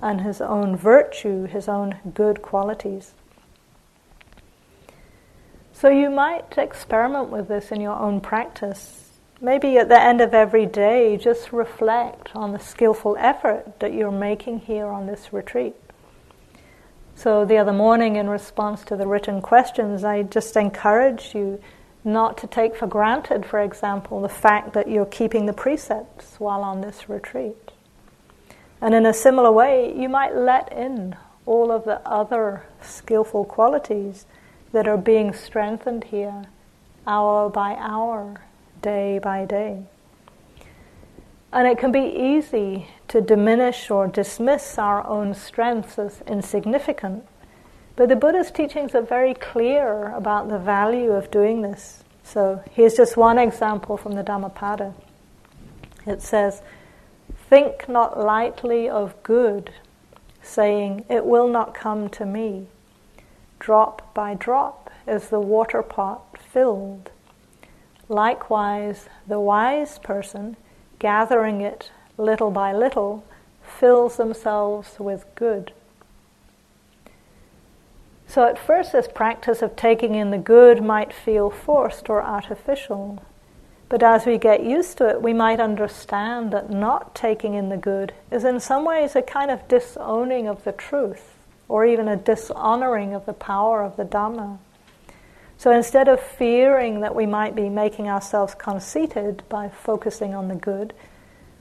[0.03, 3.15] and his own virtue, his own good qualities.
[5.73, 9.19] So you might experiment with this in your own practice.
[9.41, 14.11] Maybe at the end of every day, just reflect on the skillful effort that you're
[14.11, 15.75] making here on this retreat.
[17.17, 21.59] So the other morning, in response to the written questions, I just encouraged you
[22.05, 26.61] not to take for granted, for example, the fact that you're keeping the precepts while
[26.61, 27.73] on this retreat.
[28.83, 34.27] And in a similar way, you might let in all of the other skillful qualities
[34.73, 36.45] that are being strengthened here,
[37.07, 38.43] hour by hour,
[38.83, 39.85] day by day.
[41.53, 47.25] And it can be easy to diminish or dismiss our own strengths as insignificant.
[47.95, 52.05] But the Buddha's teachings are very clear about the value of doing this.
[52.23, 54.95] So here's just one example from the Dhammapada.
[56.07, 56.63] It says,
[57.49, 59.73] Think not lightly of good,
[60.43, 62.67] saying, It will not come to me.
[63.59, 67.11] Drop by drop is the water pot filled.
[68.09, 70.57] Likewise, the wise person,
[71.07, 73.23] gathering it little by little,
[73.63, 75.71] fills themselves with good.
[78.27, 83.23] So, at first, this practice of taking in the good might feel forced or artificial.
[83.89, 87.77] But as we get used to it, we might understand that not taking in the
[87.77, 91.37] good is in some ways a kind of disowning of the truth,
[91.69, 94.59] or even a dishonoring of the power of the Dhamma.
[95.59, 100.55] So instead of fearing that we might be making ourselves conceited by focusing on the
[100.55, 100.93] good,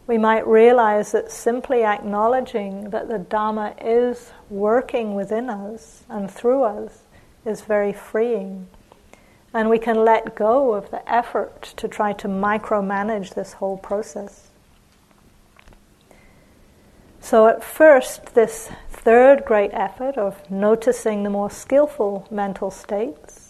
[0.05, 6.63] we might realize that simply acknowledging that the Dharma is working within us and through
[6.63, 7.03] us
[7.45, 8.67] is very freeing.
[9.53, 14.49] And we can let go of the effort to try to micromanage this whole process.
[17.21, 23.44] So, at first, this third great effort of noticing the more skillful mental states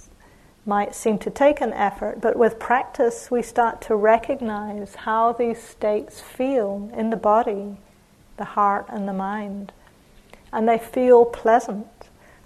[0.65, 5.61] might seem to take an effort, but with practice we start to recognize how these
[5.61, 7.77] states feel in the body,
[8.37, 9.71] the heart, and the mind.
[10.51, 11.87] And they feel pleasant.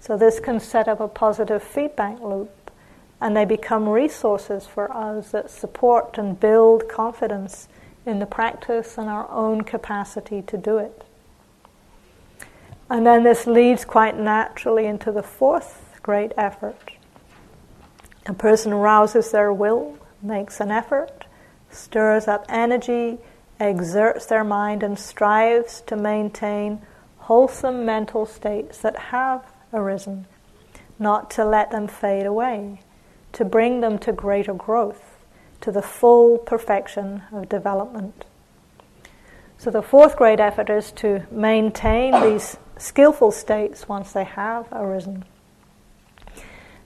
[0.00, 2.70] So this can set up a positive feedback loop,
[3.20, 7.68] and they become resources for us that support and build confidence
[8.04, 11.04] in the practice and our own capacity to do it.
[12.88, 16.92] And then this leads quite naturally into the fourth great effort
[18.30, 21.26] a person rouses their will, makes an effort,
[21.68, 23.18] stirs up energy,
[23.58, 26.80] exerts their mind, and strives to maintain
[27.18, 30.26] wholesome mental states that have arisen,
[30.96, 32.80] not to let them fade away,
[33.32, 35.24] to bring them to greater growth,
[35.60, 38.26] to the full perfection of development.
[39.58, 45.24] So, the fourth great effort is to maintain these skillful states once they have arisen.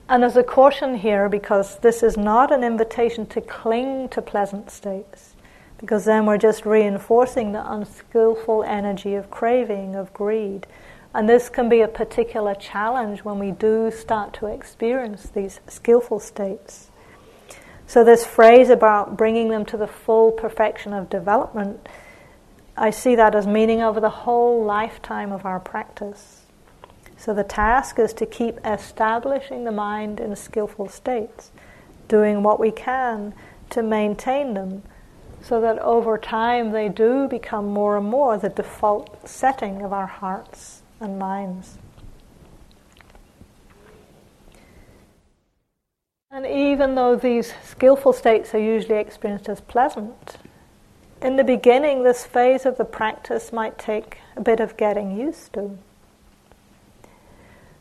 [0.07, 4.69] And there's a caution here because this is not an invitation to cling to pleasant
[4.69, 5.33] states,
[5.79, 10.67] because then we're just reinforcing the unskillful energy of craving, of greed.
[11.15, 16.19] And this can be a particular challenge when we do start to experience these skillful
[16.19, 16.91] states.
[17.87, 21.87] So, this phrase about bringing them to the full perfection of development,
[22.77, 26.44] I see that as meaning over the whole lifetime of our practice.
[27.25, 31.49] So the task is to keep establishing the mind in skillful states,
[32.07, 33.33] doing what we can
[33.71, 34.83] to maintain them
[35.41, 40.05] so that over time they do become more and more the default setting of our
[40.05, 41.79] hearts and minds.
[46.29, 50.37] And even though these skillful states are usually experienced as pleasant,
[51.23, 55.53] in the beginning, this phase of the practice might take a bit of getting used
[55.53, 55.79] to.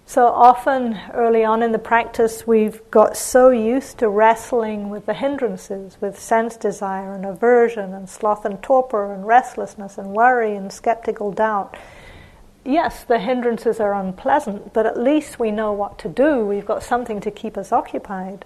[0.07, 5.15] So often, early on in the practice, we've got so used to wrestling with the
[5.15, 10.71] hindrances, with sense desire and aversion, and sloth and torpor, and restlessness and worry and
[10.71, 11.77] skeptical doubt.
[12.67, 16.45] Yes, the hindrances are unpleasant, but at least we know what to do.
[16.45, 18.45] We've got something to keep us occupied.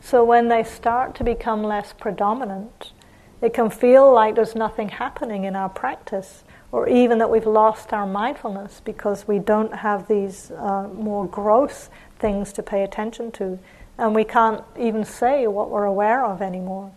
[0.00, 2.92] So when they start to become less predominant,
[3.40, 6.42] it can feel like there's nothing happening in our practice
[6.72, 11.90] or even that we've lost our mindfulness because we don't have these uh, more gross
[12.18, 13.58] things to pay attention to,
[13.98, 16.90] and we can't even say what we're aware of anymore.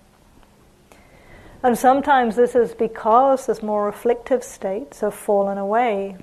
[1.62, 6.16] And sometimes this is because this more afflictive states have fallen away,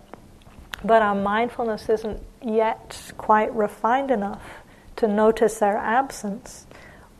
[0.82, 4.62] but our mindfulness isn't yet quite refined enough
[4.96, 6.66] to notice their absence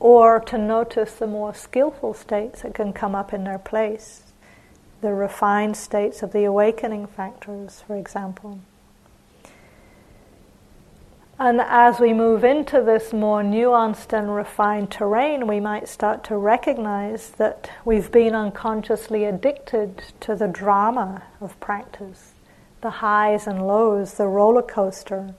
[0.01, 4.32] or to notice the more skillful states that can come up in their place
[5.03, 8.61] the refined states of the awakening factors, for example.
[11.41, 16.37] And as we move into this more nuanced and refined terrain, we might start to
[16.37, 22.35] recognize that we've been unconsciously addicted to the drama of practice,
[22.81, 25.35] the highs and lows, the roller coaster.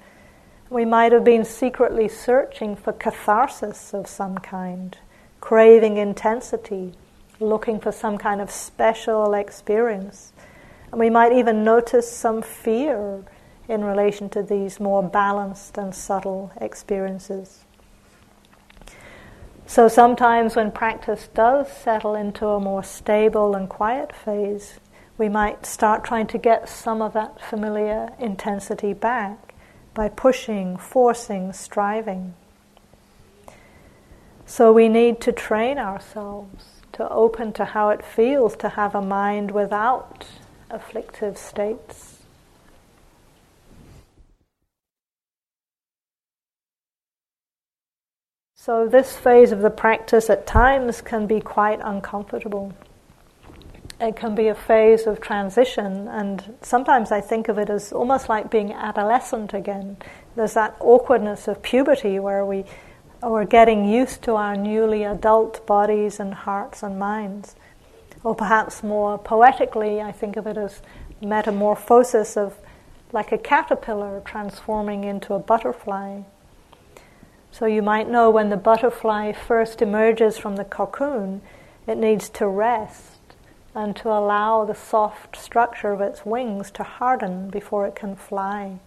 [0.69, 4.97] We might have been secretly searching for catharsis of some kind,
[5.39, 6.95] craving intensity,
[7.43, 10.33] looking for some kind of special experience.
[10.91, 13.23] And we might even notice some fear
[13.67, 17.65] in relation to these more balanced and subtle experiences.
[19.65, 24.79] So sometimes when practice does settle into a more stable and quiet phase,
[25.17, 29.55] we might start trying to get some of that familiar intensity back
[29.93, 32.33] by pushing, forcing, striving.
[34.45, 39.01] So we need to train ourselves to open to how it feels to have a
[39.01, 40.25] mind without
[40.69, 42.19] afflictive states.
[48.55, 52.73] So, this phase of the practice at times can be quite uncomfortable.
[53.99, 58.29] It can be a phase of transition, and sometimes I think of it as almost
[58.29, 59.97] like being adolescent again.
[60.35, 62.63] There's that awkwardness of puberty where we
[63.23, 67.55] or getting used to our newly adult bodies and hearts and minds.
[68.23, 70.81] Or perhaps more poetically, I think of it as
[71.21, 72.57] metamorphosis of
[73.13, 76.21] like a caterpillar transforming into a butterfly.
[77.51, 81.41] So you might know when the butterfly first emerges from the cocoon,
[81.85, 83.19] it needs to rest
[83.75, 88.79] and to allow the soft structure of its wings to harden before it can fly.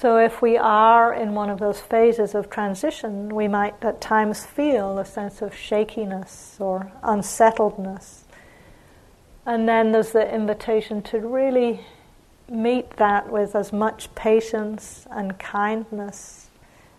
[0.00, 4.46] So, if we are in one of those phases of transition, we might at times
[4.46, 8.22] feel a sense of shakiness or unsettledness.
[9.44, 11.80] And then there's the invitation to really
[12.48, 16.50] meet that with as much patience and kindness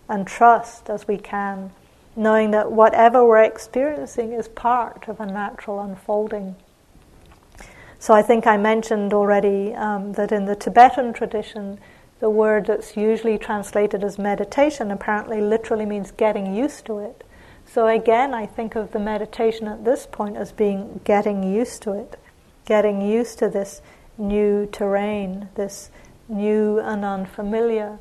[0.09, 1.71] and trust as we can,
[2.17, 6.57] knowing that whatever we're experiencing is part of a natural unfolding.
[7.97, 11.79] So I think I mentioned already um, that in the Tibetan tradition,
[12.19, 17.23] the word that's usually translated as meditation apparently literally means getting used to it.
[17.65, 21.93] So again, I think of the meditation at this point as being getting used to
[21.93, 22.19] it,
[22.65, 23.81] getting used to this
[24.17, 25.91] new terrain, this
[26.27, 27.99] new and unfamiliar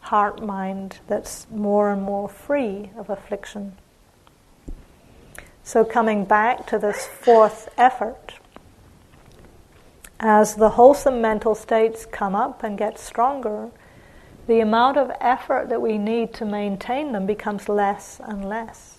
[0.00, 3.76] heart mind that's more and more free of affliction.
[5.62, 8.39] So, coming back to this fourth effort,
[10.20, 13.70] as the wholesome mental states come up and get stronger,
[14.46, 18.98] the amount of effort that we need to maintain them becomes less and less.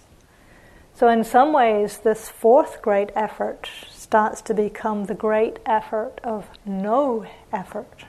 [0.96, 6.48] So, in some ways, this fourth great effort starts to become the great effort of
[6.66, 8.06] no effort.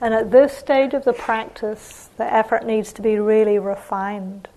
[0.00, 4.48] And at this stage of the practice, the effort needs to be really refined.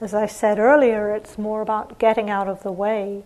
[0.00, 3.24] As I said earlier, it's more about getting out of the way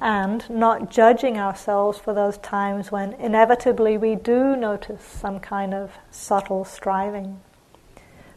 [0.00, 5.92] and not judging ourselves for those times when inevitably we do notice some kind of
[6.10, 7.40] subtle striving.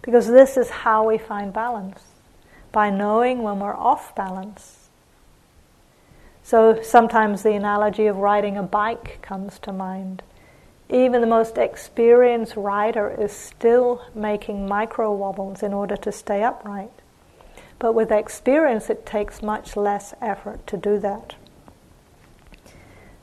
[0.02, 2.02] Because this is how we find balance
[2.72, 4.90] by knowing when we're off balance.
[6.44, 10.24] So sometimes the analogy of riding a bike comes to mind.
[10.90, 16.92] Even the most experienced rider is still making micro wobbles in order to stay upright.
[17.78, 21.36] But with experience, it takes much less effort to do that.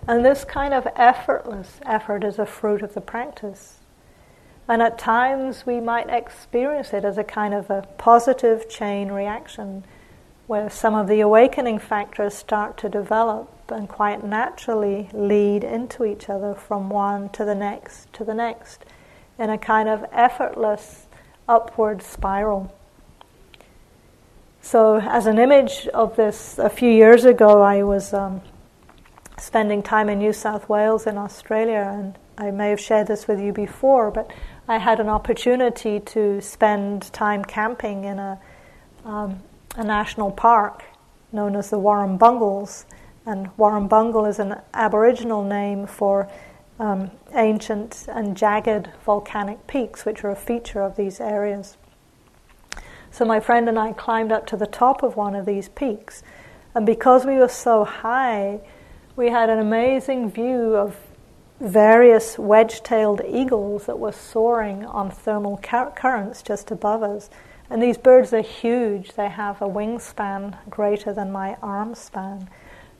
[0.08, 3.80] And this kind of effortless effort is a fruit of the practice.
[4.68, 9.84] And at times we might experience it as a kind of a positive chain reaction
[10.46, 16.28] where some of the awakening factors start to develop and quite naturally lead into each
[16.28, 18.84] other from one to the next to the next
[19.38, 21.06] in a kind of effortless
[21.48, 22.72] upward spiral.
[24.62, 28.40] So, as an image of this, a few years ago, I was um,
[29.38, 33.40] spending time in New South Wales in Australia, and I may have shared this with
[33.40, 34.30] you before, but
[34.68, 38.38] I had an opportunity to spend time camping in a,
[39.04, 39.42] um,
[39.76, 40.84] a national park
[41.32, 42.84] known as the Warrumbungles.
[43.24, 46.28] And Warrumbungle is an Aboriginal name for
[46.78, 51.76] um, ancient and jagged volcanic peaks, which are a feature of these areas.
[53.10, 56.22] So my friend and I climbed up to the top of one of these peaks,
[56.74, 58.60] and because we were so high,
[59.16, 60.94] we had an amazing view of
[61.58, 67.30] various wedge tailed eagles that were soaring on thermal currents just above us.
[67.70, 72.50] And these birds are huge, they have a wingspan greater than my arm span.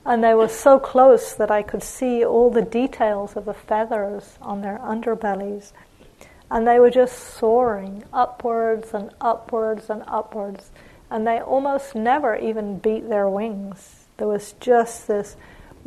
[0.05, 4.39] And they were so close that I could see all the details of the feathers
[4.41, 5.71] on their underbellies.
[6.49, 10.71] And they were just soaring upwards and upwards and upwards.
[11.11, 14.05] And they almost never even beat their wings.
[14.17, 15.35] There was just this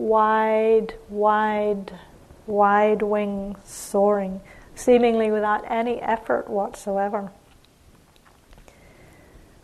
[0.00, 1.92] wide, wide,
[2.46, 4.40] wide wing soaring,
[4.74, 7.30] seemingly without any effort whatsoever.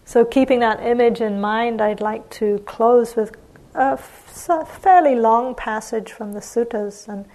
[0.05, 3.34] So, keeping that image in mind, I'd like to close with
[3.74, 7.09] a fairly long passage from the suttas.
[7.09, 7.26] And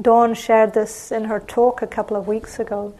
[0.00, 2.94] Dawn shared this in her talk a couple of weeks ago.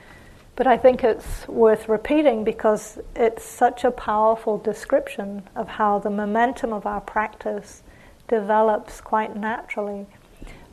[0.56, 6.10] But I think it's worth repeating because it's such a powerful description of how the
[6.10, 7.82] momentum of our practice
[8.28, 10.06] develops quite naturally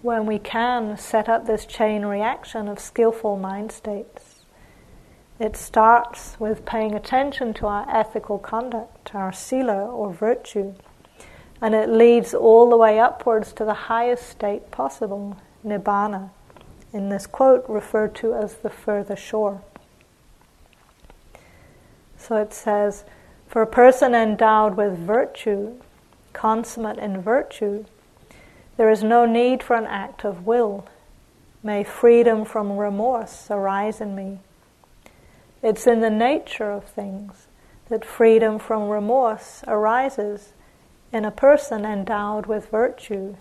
[0.02, 4.46] when we can set up this chain reaction of skillful mind states.
[5.40, 10.76] It starts with paying attention to our ethical conduct, our sila or virtue,
[11.62, 16.30] and it leads all the way upwards to the highest state possible, nibbana,
[16.94, 19.62] in this quote referred to as the further shore.
[22.18, 23.04] So it says,
[23.48, 25.76] for a person endowed with virtue,
[26.36, 27.86] consummate in virtue,
[28.78, 30.86] there is no need for an act of will.
[31.64, 34.40] May freedom from remorse arise in me.
[35.64, 37.48] It's in the nature of things
[37.90, 40.54] that freedom from remorse arises
[41.12, 43.36] in a person endowed with virtue,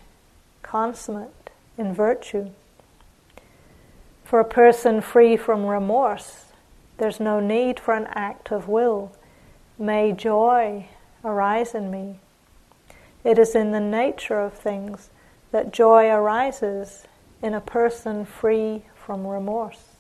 [0.62, 2.51] consummate in virtue.
[4.22, 6.47] For a person free from remorse,
[6.99, 9.12] there's no need for an act of will.
[9.78, 10.86] May joy
[11.24, 12.20] arise in me.
[13.25, 15.09] It is in the nature of things
[15.51, 17.07] that joy arises
[17.43, 19.97] in a person free from remorse.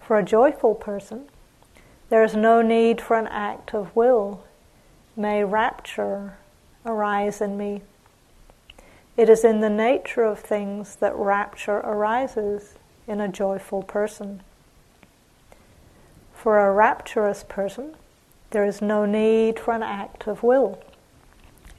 [0.00, 1.28] For a joyful person,
[2.08, 4.42] there is no need for an act of will.
[5.16, 6.38] May rapture
[6.84, 7.82] arise in me.
[9.16, 12.74] It is in the nature of things that rapture arises
[13.06, 14.42] in a joyful person.
[16.34, 17.96] For a rapturous person,
[18.50, 20.82] there is no need for an act of will.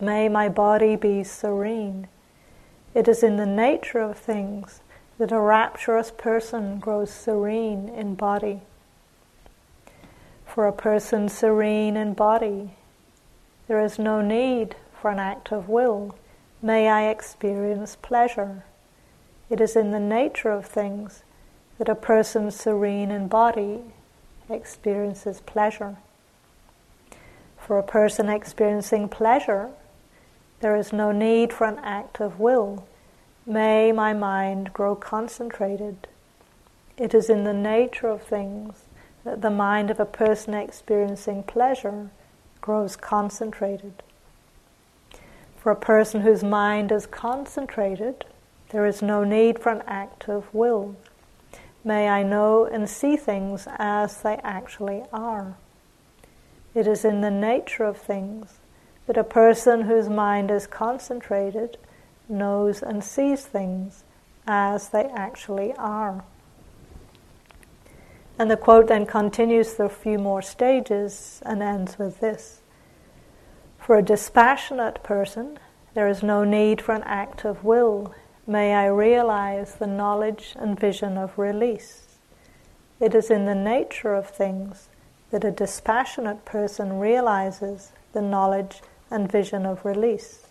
[0.02, 2.08] May my body be serene.
[2.94, 4.80] It is in the nature of things
[5.18, 8.62] that a rapturous person grows serene in body.
[10.46, 12.72] For a person serene in body,
[13.68, 16.16] there is no need for an act of will.
[16.62, 18.64] May I experience pleasure.
[19.50, 21.24] It is in the nature of things
[21.78, 23.82] that a person serene in body
[24.50, 25.98] experiences pleasure.
[27.58, 29.70] For a person experiencing pleasure,
[30.60, 32.86] there is no need for an act of will.
[33.46, 36.08] May my mind grow concentrated.
[36.98, 38.84] It is in the nature of things
[39.24, 42.10] that the mind of a person experiencing pleasure
[42.62, 44.04] grows concentrated.
[45.58, 48.26] For a person whose mind is concentrated,
[48.70, 50.96] there is no need for an act of will.
[51.84, 55.56] May I know and see things as they actually are.
[56.76, 58.59] It is in the nature of things
[59.10, 61.80] that a person whose mind is concentrated
[62.30, 64.04] knows and sees things
[64.46, 66.24] as they actually are.
[68.38, 72.62] And the quote then continues through a few more stages and ends with this
[73.80, 75.58] For a dispassionate person,
[75.96, 78.14] there is no need for an act of will.
[78.46, 82.20] May I realize the knowledge and vision of release.
[83.00, 84.88] It is in the nature of things
[85.32, 90.48] that a dispassionate person realizes the knowledge and vision of release.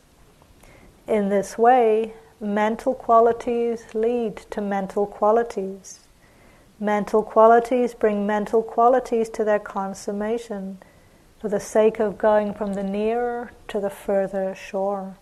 [1.06, 6.00] In this way, mental qualities lead to mental qualities.
[6.80, 10.78] Mental qualities bring mental qualities to their consummation
[11.40, 15.16] for the sake of going from the nearer to the further shore.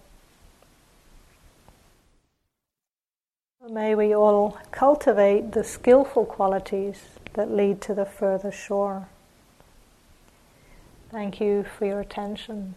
[3.69, 7.03] May we all cultivate the skillful qualities
[7.35, 9.09] that lead to the further shore.
[11.11, 12.77] Thank you for your attention.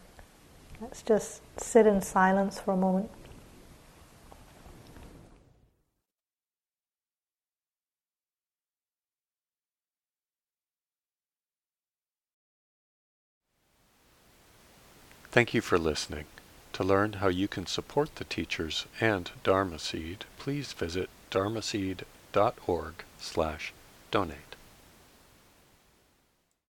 [0.82, 3.09] Let's just sit in silence for a moment.
[15.32, 16.25] Thank you for listening.
[16.73, 23.73] To learn how you can support the teachers and Dharma Seed, please visit dharmaseed.org slash
[24.11, 24.49] donate.